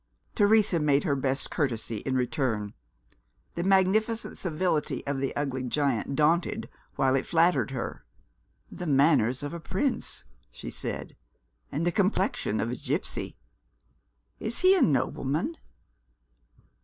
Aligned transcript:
Teresa 0.33 0.79
made 0.79 1.03
her 1.03 1.15
best 1.15 1.51
courtesy 1.51 1.97
in 1.97 2.15
return. 2.15 2.73
The 3.53 3.61
magnificent 3.63 4.35
civility 4.35 5.05
of 5.05 5.19
the 5.19 5.31
ugly 5.35 5.61
giant 5.61 6.15
daunted, 6.15 6.67
while 6.95 7.13
it 7.15 7.27
flattered 7.27 7.69
her. 7.69 8.03
"The 8.71 8.87
manners 8.87 9.43
of 9.43 9.53
a 9.53 9.59
prince," 9.59 10.25
she 10.49 10.71
said, 10.71 11.15
"and 11.71 11.85
the 11.85 11.91
complexion 11.91 12.59
of 12.59 12.71
a 12.71 12.75
gipsy. 12.75 13.37
Is 14.39 14.61
he 14.61 14.75
a 14.75 14.81
nobleman?" 14.81 15.55